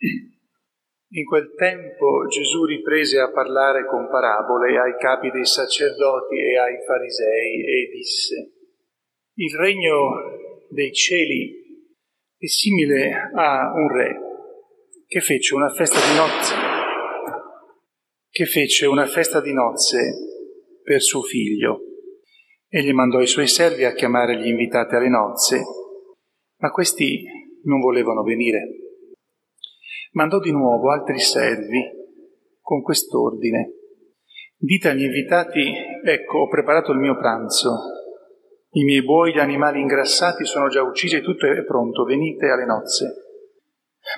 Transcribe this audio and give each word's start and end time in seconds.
In 0.00 1.24
quel 1.24 1.54
tempo 1.56 2.26
Gesù 2.28 2.64
riprese 2.64 3.18
a 3.18 3.32
parlare 3.32 3.86
con 3.86 4.08
parabole 4.08 4.78
ai 4.78 4.96
capi 4.98 5.30
dei 5.30 5.44
sacerdoti 5.44 6.36
e 6.36 6.58
ai 6.58 6.76
farisei 6.86 7.64
e 7.64 7.90
disse, 7.92 8.52
Il 9.34 9.56
regno 9.56 10.68
dei 10.68 10.92
cieli 10.92 11.66
è 12.36 12.46
simile 12.46 13.30
a 13.34 13.72
un 13.74 13.88
re 13.88 14.16
che 15.06 15.20
fece 15.20 15.54
una 15.54 15.70
festa 15.70 15.98
di 15.98 16.16
nozze, 16.16 16.54
che 18.30 18.44
fece 18.44 18.86
una 18.86 19.06
festa 19.06 19.40
di 19.40 19.52
nozze 19.52 20.12
per 20.82 21.00
suo 21.00 21.22
figlio 21.22 21.80
e 22.68 22.82
gli 22.82 22.92
mandò 22.92 23.20
i 23.20 23.26
suoi 23.26 23.48
servi 23.48 23.84
a 23.84 23.94
chiamare 23.94 24.38
gli 24.38 24.46
invitati 24.46 24.94
alle 24.94 25.08
nozze, 25.08 25.62
ma 26.58 26.70
questi 26.70 27.24
non 27.62 27.80
volevano 27.80 28.22
venire 28.22 28.87
mandò 30.18 30.40
di 30.40 30.50
nuovo 30.50 30.90
altri 30.90 31.20
servi 31.20 31.80
con 32.60 32.82
quest'ordine. 32.82 33.72
Dite 34.56 34.88
agli 34.88 35.04
invitati, 35.04 35.72
ecco, 36.04 36.38
ho 36.38 36.48
preparato 36.48 36.90
il 36.90 36.98
mio 36.98 37.16
pranzo, 37.16 37.70
i 38.70 38.82
miei 38.82 39.04
buoi, 39.04 39.32
gli 39.32 39.38
animali 39.38 39.80
ingrassati 39.80 40.44
sono 40.44 40.66
già 40.66 40.82
uccisi, 40.82 41.20
tutto 41.20 41.46
è 41.46 41.64
pronto, 41.64 42.02
venite 42.02 42.50
alle 42.50 42.64
nozze. 42.64 43.06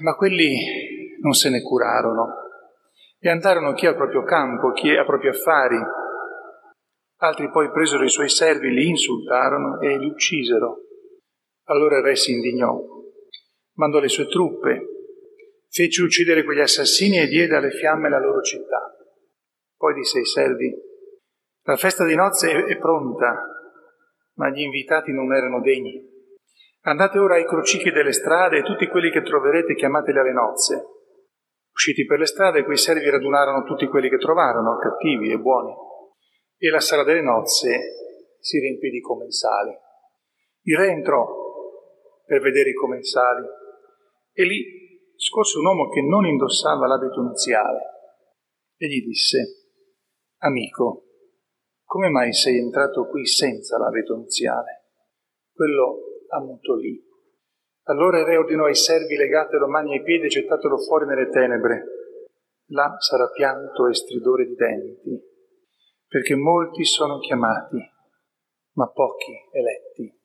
Ma 0.01 0.15
quelli 0.15 1.19
non 1.21 1.35
se 1.35 1.51
ne 1.51 1.61
curarono 1.61 2.29
e 3.19 3.29
andarono 3.29 3.75
chi 3.75 3.85
al 3.85 3.97
proprio 3.97 4.23
campo, 4.23 4.73
chi 4.73 4.97
a 4.97 5.05
propri 5.05 5.29
affari. 5.29 5.77
Altri 7.19 7.51
poi 7.51 7.71
presero 7.71 8.05
i 8.05 8.09
suoi 8.09 8.31
servi, 8.31 8.71
li 8.71 8.89
insultarono 8.89 9.79
e 9.81 9.99
li 9.99 10.07
uccisero. 10.07 10.79
Allora 11.65 11.99
il 11.99 12.05
re 12.05 12.17
si 12.17 12.33
indignò, 12.33 12.75
mandò 13.75 13.99
le 13.99 14.09
sue 14.09 14.27
truppe 14.27 15.00
fece 15.71 16.03
uccidere 16.03 16.45
quegli 16.45 16.61
assassini 16.61 17.19
e 17.19 17.27
diede 17.27 17.57
alle 17.57 17.71
fiamme 17.71 18.11
la 18.11 18.19
loro 18.19 18.43
città. 18.43 18.95
Poi 19.77 19.95
disse 19.95 20.19
ai 20.19 20.27
servi, 20.27 20.75
la 21.63 21.77
festa 21.77 22.05
di 22.05 22.15
nozze 22.15 22.65
è 22.65 22.77
pronta, 22.79 23.33
ma 24.35 24.51
gli 24.51 24.61
invitati 24.61 25.13
non 25.13 25.33
erano 25.33 25.61
degni. 25.61 26.09
Andate 26.83 27.19
ora 27.19 27.37
ai 27.37 27.47
crocicchi 27.47 27.91
delle 27.91 28.13
strade 28.13 28.59
e 28.59 28.63
tutti 28.63 28.89
quelli 28.89 29.11
che 29.11 29.23
troverete 29.23 29.75
chiamateli 29.75 30.19
alle 30.19 30.33
nozze. 30.33 30.85
Usciti 31.73 32.05
per 32.05 32.19
le 32.19 32.27
strade, 32.27 32.65
quei 32.65 32.77
servi 32.77 33.09
radunarono 33.09 33.65
tutti 33.65 33.87
quelli 33.87 34.09
che 34.09 34.19
trovarono, 34.19 34.77
cattivi 34.79 35.31
e 35.31 35.39
buoni, 35.39 35.73
e 36.59 36.69
la 36.71 36.81
sala 36.81 37.05
delle 37.05 37.23
nozze 37.23 37.79
si 38.41 38.59
riempì 38.59 38.91
di 38.91 39.01
commensali. 39.01 39.71
Il 40.63 40.77
re 40.77 40.89
entrò 40.89 41.27
per 42.27 42.41
vedere 42.41 42.71
i 42.71 42.75
commensali 42.75 43.47
e 44.33 44.45
lì 44.45 44.90
scorse 45.21 45.59
un 45.59 45.67
uomo 45.67 45.89
che 45.91 46.01
non 46.01 46.25
indossava 46.25 46.87
l'abito 46.87 47.21
nuziale 47.21 47.81
e 48.77 48.89
gli 48.89 49.05
disse, 49.05 49.69
Amico, 50.39 51.05
come 51.85 52.09
mai 52.09 52.33
sei 52.33 52.57
entrato 52.57 53.07
qui 53.07 53.27
senza 53.27 53.77
l'abito 53.77 54.17
nuziale? 54.17 54.93
Quello 55.53 55.99
ammutolì. 56.31 57.07
Allora 57.89 58.21
il 58.21 58.25
re 58.25 58.39
ordinò 58.39 58.65
ai 58.65 58.75
servi 58.75 59.17
legatelo 59.17 59.69
mani 59.69 59.97
e 59.97 60.03
piedi 60.03 60.25
e 60.25 60.29
gettatelo 60.29 60.79
fuori 60.79 61.05
nelle 61.05 61.29
tenebre. 61.29 61.85
Là 62.69 62.95
sarà 62.99 63.29
pianto 63.29 63.89
e 63.89 63.95
stridore 63.95 64.47
di 64.47 64.55
denti, 64.55 65.21
perché 66.07 66.35
molti 66.35 66.85
sono 66.85 67.19
chiamati, 67.19 67.79
ma 68.77 68.89
pochi 68.89 69.33
eletti. 69.53 70.19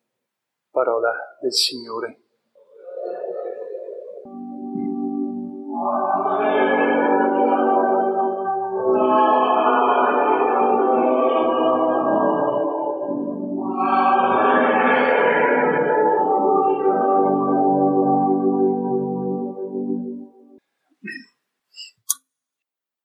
Parola 0.70 1.12
del 1.42 1.54
Signore. 1.54 2.25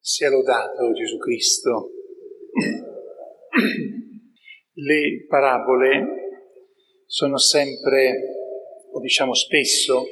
Sia 0.02 0.30
lodato 0.30 0.92
Gesù 0.92 1.18
Cristo. 1.18 1.90
Le 4.72 5.26
parabole 5.28 6.06
sono 7.04 7.36
sempre, 7.36 8.14
o 8.92 9.00
diciamo 9.00 9.34
spesso, 9.34 10.06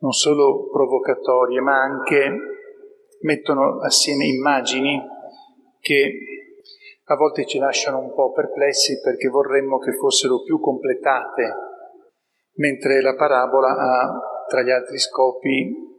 non 0.00 0.12
solo 0.12 0.68
provocatorie, 0.68 1.60
ma 1.60 1.80
anche 1.80 2.30
mettono 3.22 3.80
assieme 3.80 4.26
immagini 4.26 5.00
che 5.80 6.18
a 7.04 7.16
volte 7.16 7.46
ci 7.46 7.58
lasciano 7.58 8.00
un 8.00 8.12
po' 8.12 8.32
perplessi 8.32 9.00
perché 9.00 9.28
vorremmo 9.28 9.78
che 9.78 9.94
fossero 9.94 10.42
più 10.42 10.60
completate, 10.60 11.54
mentre 12.56 13.00
la 13.00 13.14
parabola 13.14 13.76
ha, 13.76 14.44
tra 14.46 14.62
gli 14.62 14.70
altri 14.70 14.98
scopi, 14.98 15.89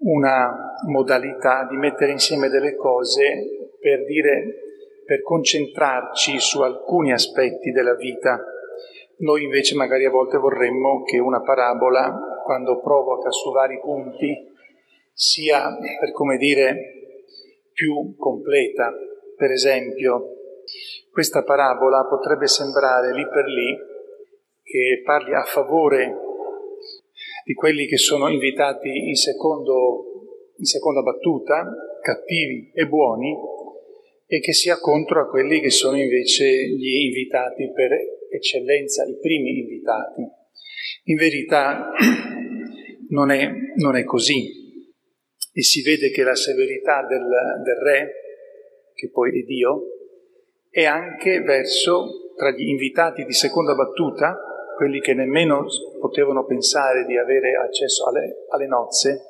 una 0.00 0.76
modalità 0.86 1.66
di 1.68 1.76
mettere 1.76 2.12
insieme 2.12 2.48
delle 2.48 2.74
cose 2.74 3.70
per 3.80 4.04
dire, 4.04 5.02
per 5.04 5.22
concentrarci 5.22 6.38
su 6.38 6.60
alcuni 6.62 7.12
aspetti 7.12 7.70
della 7.70 7.94
vita. 7.94 8.42
Noi 9.18 9.44
invece 9.44 9.74
magari 9.74 10.04
a 10.06 10.10
volte 10.10 10.38
vorremmo 10.38 11.02
che 11.02 11.18
una 11.18 11.42
parabola, 11.42 12.40
quando 12.44 12.80
provoca 12.80 13.30
su 13.30 13.50
vari 13.50 13.78
punti, 13.80 14.34
sia, 15.12 15.76
per 15.98 16.12
come 16.12 16.36
dire, 16.38 16.76
più 17.72 18.14
completa. 18.16 18.92
Per 19.36 19.50
esempio, 19.50 20.36
questa 21.12 21.42
parabola 21.42 22.06
potrebbe 22.06 22.46
sembrare 22.46 23.12
lì 23.12 23.26
per 23.28 23.44
lì 23.44 23.76
che 24.62 25.02
parli 25.04 25.34
a 25.34 25.42
favore 25.42 26.29
di 27.44 27.54
quelli 27.54 27.86
che 27.86 27.96
sono 27.96 28.28
invitati 28.28 28.88
in, 28.88 29.16
secondo, 29.16 30.52
in 30.56 30.64
seconda 30.64 31.02
battuta, 31.02 31.66
cattivi 32.00 32.70
e 32.74 32.86
buoni, 32.86 33.34
e 34.26 34.40
che 34.40 34.52
sia 34.52 34.78
contro 34.78 35.22
a 35.22 35.28
quelli 35.28 35.60
che 35.60 35.70
sono 35.70 35.96
invece 35.96 36.66
gli 36.68 37.06
invitati 37.06 37.70
per 37.72 37.90
eccellenza, 38.30 39.04
i 39.04 39.18
primi 39.20 39.58
invitati. 39.58 40.22
In 41.04 41.16
verità 41.16 41.90
non 43.10 43.30
è, 43.30 43.50
non 43.76 43.96
è 43.96 44.04
così 44.04 44.60
e 45.52 45.62
si 45.62 45.82
vede 45.82 46.10
che 46.10 46.22
la 46.22 46.36
severità 46.36 47.04
del, 47.06 47.26
del 47.64 47.76
re, 47.82 48.12
che 48.94 49.10
poi 49.10 49.40
è 49.40 49.42
Dio, 49.44 49.82
è 50.70 50.84
anche 50.84 51.40
verso, 51.40 52.32
tra 52.36 52.52
gli 52.52 52.68
invitati 52.68 53.24
di 53.24 53.32
seconda 53.32 53.74
battuta, 53.74 54.38
quelli 54.80 55.00
che 55.00 55.12
nemmeno 55.12 55.66
potevano 56.00 56.46
pensare 56.46 57.04
di 57.04 57.18
avere 57.18 57.52
accesso 57.54 58.08
alle, 58.08 58.46
alle 58.48 58.66
nozze, 58.66 59.20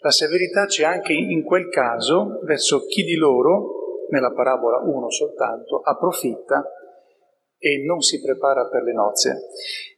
la 0.00 0.10
severità 0.10 0.66
c'è 0.66 0.84
anche 0.84 1.14
in 1.14 1.42
quel 1.42 1.70
caso 1.70 2.40
verso 2.42 2.84
chi 2.84 3.02
di 3.02 3.14
loro, 3.14 4.04
nella 4.10 4.32
parabola 4.32 4.80
uno 4.80 5.08
soltanto, 5.08 5.80
approfitta 5.80 6.62
e 7.56 7.82
non 7.82 8.02
si 8.02 8.20
prepara 8.20 8.68
per 8.68 8.82
le 8.82 8.92
nozze. 8.92 9.46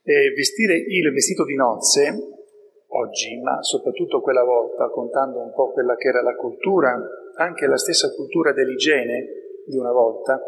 Eh, 0.04 0.30
vestire 0.36 0.76
il 0.76 1.12
vestito 1.12 1.44
di 1.44 1.56
nozze 1.56 2.16
oggi, 2.86 3.40
ma 3.40 3.60
soprattutto 3.64 4.20
quella 4.20 4.44
volta, 4.44 4.88
contando 4.90 5.40
un 5.40 5.52
po' 5.52 5.72
quella 5.72 5.96
che 5.96 6.06
era 6.06 6.22
la 6.22 6.36
cultura, 6.36 6.96
anche 7.38 7.66
la 7.66 7.76
stessa 7.76 8.14
cultura 8.14 8.52
dell'igiene 8.52 9.26
di 9.66 9.78
una 9.78 9.90
volta, 9.90 10.40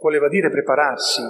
voleva 0.00 0.26
dire 0.26 0.50
prepararsi. 0.50 1.22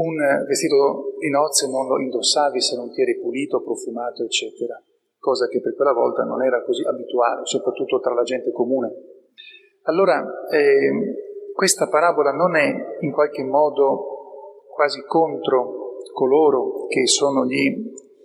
Un 0.00 0.16
vestito 0.46 1.12
di 1.18 1.28
nozze 1.28 1.68
non 1.68 1.86
lo 1.86 2.00
indossavi 2.00 2.58
se 2.58 2.74
non 2.74 2.90
ti 2.90 3.02
eri 3.02 3.20
pulito, 3.20 3.60
profumato, 3.60 4.24
eccetera, 4.24 4.82
cosa 5.18 5.46
che 5.46 5.60
per 5.60 5.74
quella 5.74 5.92
volta 5.92 6.24
non 6.24 6.42
era 6.42 6.64
così 6.64 6.82
abituale, 6.86 7.44
soprattutto 7.44 8.00
tra 8.00 8.14
la 8.14 8.22
gente 8.22 8.50
comune. 8.50 8.94
Allora, 9.82 10.48
eh, 10.48 11.52
questa 11.52 11.88
parabola 11.88 12.32
non 12.32 12.56
è 12.56 12.96
in 13.00 13.12
qualche 13.12 13.44
modo 13.44 14.64
quasi 14.72 15.02
contro 15.02 15.98
coloro 16.14 16.86
che 16.86 17.00
gli 17.00 17.06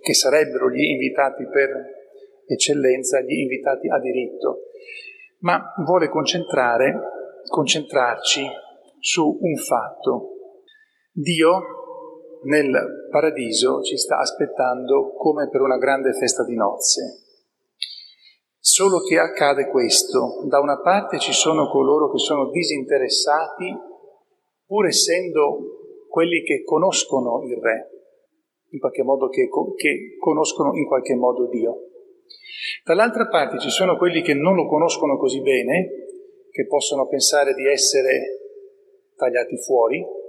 che 0.00 0.14
sarebbero 0.14 0.70
gli 0.70 0.82
invitati 0.82 1.46
per 1.46 1.68
eccellenza, 2.46 3.20
gli 3.20 3.34
invitati 3.34 3.86
a 3.88 3.98
diritto, 3.98 4.60
ma 5.40 5.74
vuole 5.84 6.08
concentrarci 6.08 8.46
su 8.98 9.38
un 9.42 9.56
fatto. 9.56 10.30
Dio 11.18 12.40
nel 12.42 13.08
paradiso 13.10 13.80
ci 13.80 13.96
sta 13.96 14.18
aspettando 14.18 15.14
come 15.14 15.48
per 15.48 15.62
una 15.62 15.78
grande 15.78 16.12
festa 16.12 16.44
di 16.44 16.54
nozze. 16.54 17.22
Solo 18.58 19.00
che 19.00 19.18
accade 19.18 19.68
questo, 19.68 20.42
da 20.46 20.60
una 20.60 20.78
parte 20.82 21.18
ci 21.18 21.32
sono 21.32 21.70
coloro 21.70 22.10
che 22.10 22.18
sono 22.18 22.50
disinteressati, 22.50 23.74
pur 24.66 24.84
essendo 24.88 26.04
quelli 26.10 26.42
che 26.42 26.62
conoscono 26.64 27.40
il 27.44 27.56
Re, 27.62 27.90
in 28.72 28.78
qualche 28.78 29.02
modo 29.02 29.30
che, 29.30 29.48
che 29.76 30.16
conoscono 30.18 30.74
in 30.74 30.86
qualche 30.86 31.14
modo 31.14 31.46
Dio. 31.48 31.78
Dall'altra 32.84 33.26
parte 33.28 33.58
ci 33.58 33.70
sono 33.70 33.96
quelli 33.96 34.20
che 34.20 34.34
non 34.34 34.54
lo 34.54 34.66
conoscono 34.66 35.16
così 35.16 35.40
bene, 35.40 35.88
che 36.50 36.66
possono 36.66 37.08
pensare 37.08 37.54
di 37.54 37.66
essere 37.66 38.20
tagliati 39.16 39.56
fuori 39.56 40.24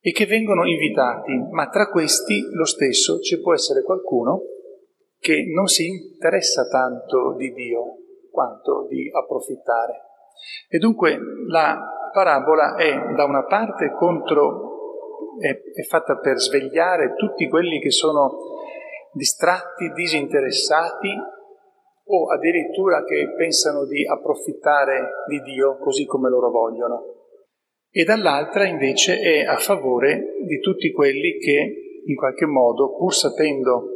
e 0.00 0.12
che 0.12 0.26
vengono 0.26 0.66
invitati, 0.66 1.36
ma 1.50 1.68
tra 1.68 1.90
questi 1.90 2.40
lo 2.52 2.64
stesso 2.64 3.20
ci 3.20 3.40
può 3.40 3.52
essere 3.52 3.82
qualcuno 3.82 4.42
che 5.18 5.44
non 5.54 5.66
si 5.66 5.86
interessa 5.86 6.66
tanto 6.68 7.34
di 7.36 7.52
Dio 7.52 7.98
quanto 8.30 8.86
di 8.88 9.10
approfittare. 9.12 10.00
E 10.68 10.78
dunque 10.78 11.18
la 11.48 12.10
parabola 12.12 12.76
è 12.76 13.12
da 13.14 13.24
una 13.24 13.44
parte 13.44 13.92
contro 13.92 14.68
è, 15.38 15.50
è 15.50 15.82
fatta 15.82 16.16
per 16.18 16.38
svegliare 16.38 17.14
tutti 17.14 17.48
quelli 17.48 17.80
che 17.80 17.90
sono 17.90 18.30
distratti, 19.12 19.90
disinteressati 19.92 21.10
o 22.04 22.30
addirittura 22.30 23.04
che 23.04 23.34
pensano 23.36 23.84
di 23.84 24.06
approfittare 24.06 25.24
di 25.28 25.40
Dio 25.42 25.78
così 25.78 26.06
come 26.06 26.28
loro 26.28 26.50
vogliono. 26.50 27.19
E 27.92 28.04
dall'altra 28.04 28.66
invece 28.66 29.18
è 29.18 29.44
a 29.44 29.56
favore 29.56 30.36
di 30.46 30.60
tutti 30.60 30.92
quelli 30.92 31.38
che 31.38 32.02
in 32.04 32.14
qualche 32.14 32.46
modo, 32.46 32.94
pur 32.96 33.12
sapendo 33.12 33.88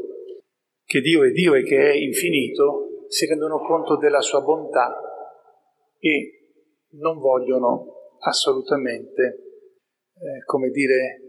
che 0.85 1.01
Dio 1.01 1.23
è 1.23 1.31
Dio 1.31 1.55
e 1.55 1.63
che 1.63 1.93
è 1.93 1.95
infinito, 1.95 3.07
si 3.09 3.27
rendono 3.27 3.59
conto 3.61 3.97
della 3.97 4.21
sua 4.21 4.41
bontà 4.41 4.99
e 5.99 6.57
non 6.99 7.19
vogliono 7.19 8.17
assolutamente, 8.19 9.23
eh, 10.15 10.45
come 10.45 10.71
dire, 10.71 11.21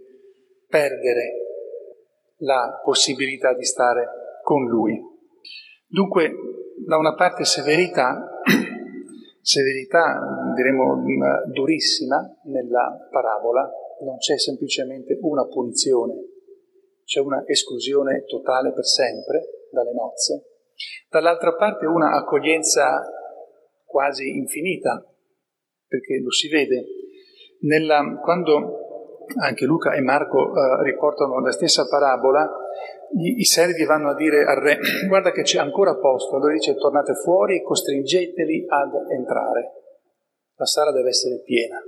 perdere 0.67 1.33
la 2.37 2.81
possibilità 2.83 3.53
di 3.53 3.63
stare 3.63 4.07
con 4.41 4.67
lui. 4.67 4.99
Dunque, 5.87 6.31
da 6.85 6.97
una 6.97 7.13
parte 7.13 7.45
severità, 7.45 8.41
severità 9.45 10.19
diremo 10.55 11.03
durissima 11.53 12.17
nella 12.45 13.07
parabola, 13.11 13.69
non 14.01 14.17
c'è 14.17 14.39
semplicemente 14.39 15.19
una 15.21 15.45
punizione, 15.45 16.15
c'è 17.03 17.19
una 17.19 17.43
esclusione 17.45 18.23
totale 18.25 18.73
per 18.73 18.85
sempre 18.85 19.67
dalle 19.71 19.93
nozze, 19.93 20.45
dall'altra 21.09 21.53
parte 21.53 21.85
una 21.85 22.15
accoglienza 22.15 23.07
quasi 23.85 24.35
infinita, 24.35 25.05
perché 25.87 26.19
lo 26.19 26.31
si 26.31 26.49
vede. 26.49 26.83
Nella, 27.59 28.19
quando 28.23 28.84
anche 29.37 29.65
Luca 29.65 29.93
e 29.93 30.01
Marco 30.01 30.53
eh, 30.53 30.83
riportano 30.83 31.39
la 31.39 31.51
stessa 31.51 31.87
parabola, 31.87 32.49
i, 33.17 33.39
i, 33.39 33.43
servi 33.43 33.85
vanno 33.85 34.09
a 34.09 34.15
dire 34.15 34.43
al 34.43 34.57
re, 34.57 34.77
guarda 35.07 35.31
che 35.31 35.43
c'è 35.43 35.59
ancora 35.59 35.95
posto, 35.95 36.35
allora 36.35 36.53
dice 36.53 36.75
tornate 36.75 37.13
fuori 37.13 37.57
e 37.57 37.63
costringeteli 37.63 38.65
ad 38.67 38.91
entrare. 39.11 39.71
La 40.57 40.65
sala 40.65 40.91
deve 40.91 41.09
essere 41.09 41.41
piena. 41.43 41.81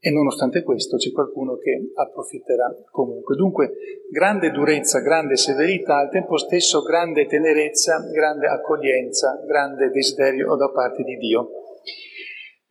E 0.00 0.10
nonostante 0.12 0.62
questo 0.62 0.96
c'è 0.96 1.10
qualcuno 1.10 1.56
che 1.56 1.90
approfitterà 1.92 2.72
comunque. 2.90 3.34
Dunque, 3.34 3.72
grande 4.10 4.52
durezza, 4.52 5.00
grande 5.00 5.36
severità, 5.36 5.96
al 5.96 6.10
tempo 6.10 6.36
stesso 6.38 6.82
grande 6.82 7.26
tenerezza, 7.26 7.98
grande 8.12 8.46
accoglienza, 8.46 9.42
grande 9.44 9.90
desiderio 9.90 10.54
da 10.54 10.70
parte 10.70 11.02
di 11.02 11.16
Dio. 11.16 11.50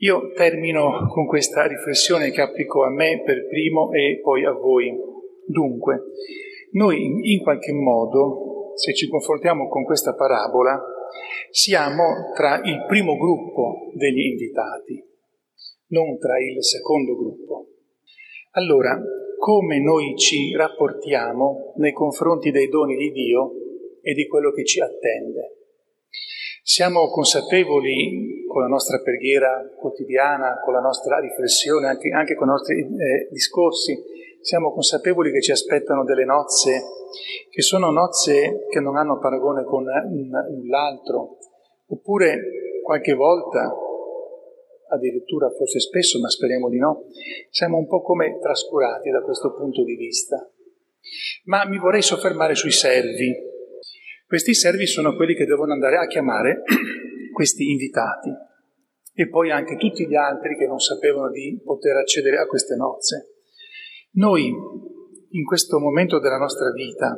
Io 0.02 0.32
termino 0.36 1.08
con 1.10 1.26
questa 1.26 1.66
riflessione 1.66 2.30
che 2.30 2.42
applico 2.42 2.84
a 2.84 2.92
me 2.92 3.24
per 3.26 3.48
primo 3.48 3.92
e 3.92 4.20
poi 4.22 4.46
a 4.46 4.52
voi. 4.52 4.96
Dunque, 5.44 6.04
noi 6.74 7.34
in 7.34 7.42
qualche 7.42 7.74
modo, 7.74 8.74
se 8.76 8.94
ci 8.94 9.08
confrontiamo 9.08 9.68
con 9.68 9.84
questa 9.86 10.14
parabola, 10.14 10.80
siamo 11.50 12.32
tra 12.36 12.62
il 12.64 12.86
primo 12.88 13.18
gruppo 13.18 13.90
degli 13.96 14.28
invitati, 14.28 15.04
non 15.88 16.20
tra 16.20 16.38
il 16.40 16.64
secondo 16.64 17.16
gruppo. 17.16 17.68
Allora, 18.52 19.02
come 19.40 19.82
noi 19.82 20.16
ci 20.16 20.54
rapportiamo 20.56 21.74
nei 21.78 21.94
confronti 21.94 22.52
dei 22.52 22.68
doni 22.68 22.96
di 22.98 23.12
Dio 23.12 23.52
e 24.02 24.14
di 24.14 24.28
quello 24.28 24.52
che 24.52 24.64
ci 24.64 24.80
attende? 24.80 25.57
Siamo 26.70 27.08
consapevoli 27.08 28.44
con 28.46 28.62
la 28.62 28.68
nostra 28.68 29.00
preghiera 29.00 29.72
quotidiana, 29.80 30.60
con 30.60 30.74
la 30.74 30.82
nostra 30.82 31.18
riflessione, 31.18 31.88
anche, 31.88 32.10
anche 32.10 32.36
con 32.36 32.50
i 32.50 32.52
nostri 32.52 32.82
eh, 32.82 33.30
discorsi, 33.32 33.98
siamo 34.42 34.74
consapevoli 34.74 35.32
che 35.32 35.40
ci 35.40 35.52
aspettano 35.52 36.04
delle 36.04 36.26
nozze 36.26 36.82
che 37.50 37.62
sono 37.62 37.90
nozze 37.90 38.66
che 38.70 38.82
non 38.82 38.98
hanno 38.98 39.18
paragone 39.18 39.64
con 39.64 39.86
null'altro, 39.86 41.38
oppure 41.88 42.82
qualche 42.84 43.14
volta, 43.14 43.74
addirittura 44.90 45.50
forse 45.52 45.80
spesso, 45.80 46.20
ma 46.20 46.30
speriamo 46.30 46.68
di 46.68 46.80
no, 46.80 47.06
siamo 47.50 47.78
un 47.78 47.88
po' 47.88 48.02
come 48.02 48.40
trascurati 48.42 49.10
da 49.10 49.22
questo 49.22 49.54
punto 49.54 49.86
di 49.86 49.96
vista. 49.96 50.46
Ma 51.46 51.66
mi 51.66 51.78
vorrei 51.78 52.02
soffermare 52.02 52.56
sui 52.56 52.72
servi, 52.72 53.47
questi 54.28 54.54
servi 54.54 54.86
sono 54.86 55.16
quelli 55.16 55.36
che 55.36 55.46
devono 55.46 55.72
andare 55.72 55.96
a 55.96 56.06
chiamare 56.06 56.62
questi 57.32 57.72
invitati 57.72 58.30
e 59.14 59.30
poi 59.30 59.52
anche 59.52 59.78
tutti 59.78 60.06
gli 60.06 60.16
altri 60.16 60.58
che 60.58 60.68
non 60.68 60.80
sapevano 60.80 61.32
di 61.32 61.60
poter 61.64 61.96
accedere 61.96 62.38
a 62.38 62.46
queste 62.46 62.76
nozze. 62.76 63.36
Noi, 64.16 64.48
in 64.48 65.46
questo 65.46 65.80
momento 65.80 66.20
della 66.20 66.38
nostra 66.38 66.72
vita, 66.72 67.18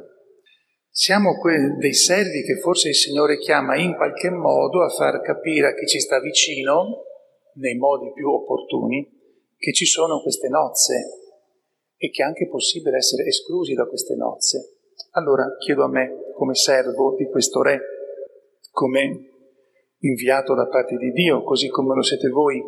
siamo 0.92 1.32
dei 1.80 1.94
servi 1.94 2.44
che 2.44 2.60
forse 2.60 2.90
il 2.90 2.96
Signore 2.96 3.40
chiama 3.40 3.76
in 3.76 3.96
qualche 3.96 4.30
modo 4.30 4.84
a 4.84 4.90
far 4.90 5.20
capire 5.22 5.70
a 5.70 5.74
chi 5.74 5.88
ci 5.88 6.00
sta 6.00 6.20
vicino, 6.20 7.06
nei 7.56 7.76
modi 7.76 8.12
più 8.14 8.30
opportuni, 8.30 9.10
che 9.58 9.74
ci 9.74 9.86
sono 9.86 10.22
queste 10.22 10.48
nozze 10.48 10.96
e 11.98 12.10
che 12.12 12.22
è 12.22 12.26
anche 12.26 12.48
possibile 12.48 12.98
essere 12.98 13.26
esclusi 13.26 13.74
da 13.74 13.86
queste 13.86 14.16
nozze. 14.16 14.79
Allora 15.12 15.56
chiedo 15.58 15.84
a 15.84 15.90
me, 15.90 16.34
come 16.36 16.56
servo 16.56 17.16
di 17.16 17.26
questo 17.30 17.62
Re, 17.62 17.80
come 18.72 19.30
inviato 20.00 20.54
da 20.54 20.68
parte 20.68 20.96
di 20.96 21.12
Dio, 21.12 21.44
così 21.44 21.68
come 21.70 21.96
lo 21.96 22.02
siete 22.02 22.30
voi, 22.30 22.64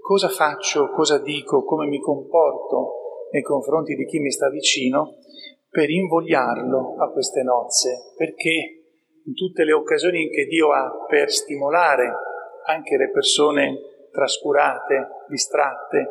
cosa 0.00 0.28
faccio, 0.28 0.90
cosa 0.90 1.18
dico, 1.18 1.64
come 1.64 1.86
mi 1.86 2.00
comporto 2.00 3.28
nei 3.30 3.42
confronti 3.42 3.94
di 3.94 4.06
chi 4.06 4.18
mi 4.18 4.30
sta 4.30 4.48
vicino 4.48 5.16
per 5.68 5.90
invogliarlo 5.90 6.96
a 6.98 7.10
queste 7.10 7.42
nozze, 7.42 8.12
perché 8.16 8.76
in 9.24 9.34
tutte 9.34 9.64
le 9.64 9.72
occasioni 9.72 10.28
che 10.30 10.46
Dio 10.46 10.72
ha 10.72 11.04
per 11.08 11.30
stimolare 11.30 12.12
anche 12.66 12.96
le 12.96 13.10
persone 13.10 14.08
trascurate, 14.10 15.08
distratte, 15.28 16.08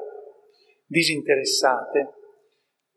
disinteressate 0.86 2.14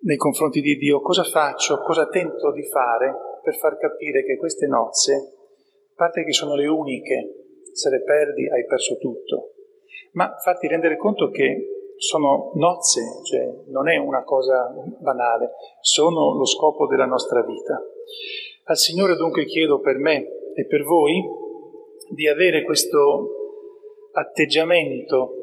nei 0.00 0.16
confronti 0.16 0.60
di 0.60 0.76
Dio, 0.76 1.00
cosa 1.00 1.24
faccio, 1.24 1.80
cosa 1.80 2.08
tento 2.08 2.52
di 2.52 2.62
fare 2.64 3.14
per 3.42 3.56
far 3.56 3.78
capire 3.78 4.24
che 4.24 4.36
queste 4.36 4.66
nozze, 4.66 5.14
a 5.14 5.94
parte 5.94 6.24
che 6.24 6.32
sono 6.32 6.54
le 6.54 6.66
uniche, 6.66 7.60
se 7.72 7.90
le 7.90 8.02
perdi 8.02 8.48
hai 8.48 8.64
perso 8.64 8.96
tutto, 8.98 9.54
ma 10.12 10.36
farti 10.42 10.68
rendere 10.68 10.96
conto 10.96 11.30
che 11.30 11.94
sono 11.96 12.52
nozze, 12.54 13.00
cioè 13.24 13.64
non 13.68 13.88
è 13.88 13.96
una 13.96 14.22
cosa 14.22 14.72
banale, 15.00 15.52
sono 15.80 16.36
lo 16.36 16.46
scopo 16.46 16.86
della 16.86 17.06
nostra 17.06 17.42
vita. 17.42 17.80
Al 18.64 18.76
Signore 18.76 19.16
dunque 19.16 19.44
chiedo 19.46 19.80
per 19.80 19.96
me 19.96 20.26
e 20.54 20.66
per 20.66 20.82
voi 20.84 21.22
di 22.10 22.28
avere 22.28 22.62
questo 22.62 23.30
atteggiamento 24.12 25.34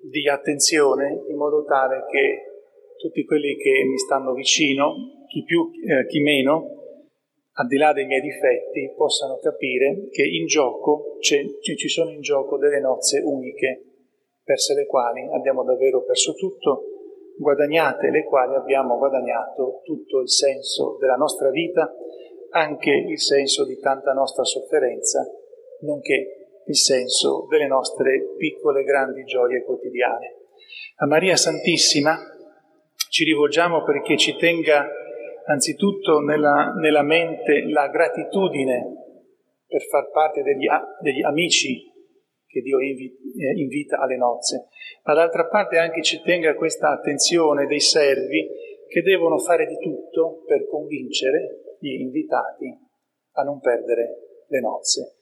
di 0.00 0.28
attenzione 0.28 1.24
in 1.28 1.36
modo 1.36 1.64
tale 1.64 2.04
che 2.10 2.53
tutti 3.04 3.22
quelli 3.26 3.54
che 3.56 3.84
mi 3.84 3.98
stanno 3.98 4.32
vicino, 4.32 5.26
chi 5.28 5.44
più, 5.44 5.68
eh, 5.86 6.06
chi 6.06 6.20
meno, 6.20 6.70
al 7.52 7.66
di 7.66 7.76
là 7.76 7.92
dei 7.92 8.06
miei 8.06 8.22
difetti, 8.22 8.94
possano 8.96 9.36
capire 9.42 10.08
che 10.10 10.22
in 10.22 10.46
gioco 10.46 11.18
ci 11.20 11.88
sono 11.88 12.10
in 12.10 12.22
gioco 12.22 12.56
delle 12.56 12.80
nozze 12.80 13.20
uniche, 13.20 13.82
perse 14.42 14.72
le 14.72 14.86
quali 14.86 15.20
abbiamo 15.34 15.64
davvero 15.64 16.02
perso 16.02 16.32
tutto, 16.32 16.84
guadagnate 17.36 18.08
le 18.08 18.24
quali 18.24 18.54
abbiamo 18.54 18.96
guadagnato 18.96 19.82
tutto 19.84 20.20
il 20.20 20.30
senso 20.30 20.96
della 20.98 21.16
nostra 21.16 21.50
vita 21.50 21.94
anche 22.50 22.90
il 22.90 23.20
senso 23.20 23.66
di 23.66 23.78
tanta 23.80 24.12
nostra 24.12 24.44
sofferenza, 24.44 25.20
nonché 25.80 26.62
il 26.64 26.76
senso 26.76 27.46
delle 27.50 27.66
nostre 27.66 28.34
piccole 28.38 28.82
grandi 28.82 29.24
gioie 29.24 29.62
quotidiane. 29.62 30.36
A 30.98 31.06
Maria 31.06 31.36
Santissima 31.36 32.33
ci 33.14 33.22
rivolgiamo 33.22 33.84
perché 33.84 34.16
ci 34.16 34.34
tenga 34.34 34.90
anzitutto 35.46 36.18
nella, 36.18 36.72
nella 36.80 37.04
mente 37.04 37.62
la 37.68 37.86
gratitudine 37.86 38.82
per 39.68 39.82
far 39.82 40.10
parte 40.10 40.42
degli, 40.42 40.66
degli 41.00 41.22
amici 41.22 41.80
che 42.44 42.60
Dio 42.60 42.80
eh, 42.80 42.90
invita 43.54 44.00
alle 44.00 44.16
nozze, 44.16 44.66
ma 45.04 45.14
d'altra 45.14 45.46
parte 45.46 45.78
anche 45.78 46.02
ci 46.02 46.22
tenga 46.22 46.56
questa 46.56 46.90
attenzione 46.90 47.66
dei 47.66 47.78
servi 47.78 48.48
che 48.88 49.02
devono 49.02 49.38
fare 49.38 49.66
di 49.66 49.76
tutto 49.76 50.42
per 50.44 50.66
convincere 50.66 51.76
gli 51.78 51.92
invitati 52.00 52.76
a 53.34 53.42
non 53.44 53.60
perdere 53.60 54.42
le 54.48 54.60
nozze. 54.60 55.18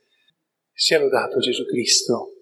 Sia 0.72 0.98
lodato 0.98 1.40
Gesù 1.40 1.66
Cristo. 1.66 2.41